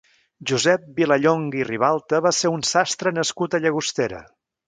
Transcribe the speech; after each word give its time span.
Josep 0.51 0.87
Vilallonga 0.99 1.59
i 1.59 1.67
Ribalta 1.67 2.21
va 2.27 2.33
ser 2.37 2.53
un 2.55 2.65
sastre 2.71 3.15
nascut 3.21 3.53
a 3.53 3.61
Llagostera. 3.67 4.27